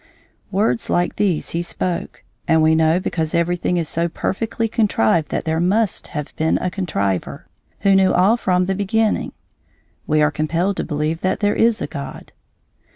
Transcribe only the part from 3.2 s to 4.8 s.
everything is so perfectly